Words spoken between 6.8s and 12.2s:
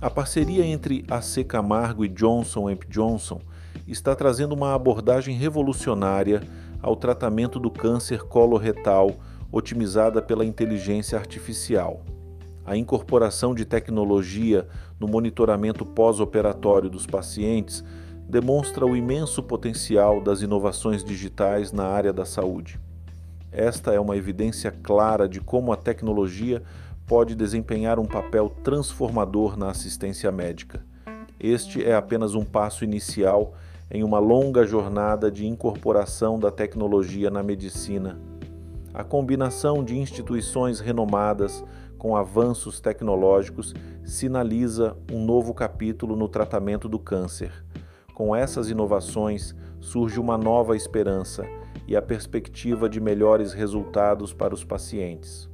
ao tratamento do câncer coloretal otimizada pela inteligência artificial.